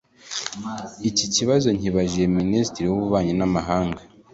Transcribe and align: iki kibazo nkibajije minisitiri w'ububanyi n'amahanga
iki 1.09 1.25
kibazo 1.35 1.67
nkibajije 1.77 2.25
minisitiri 2.39 2.85
w'ububanyi 2.89 3.33
n'amahanga 3.39 4.01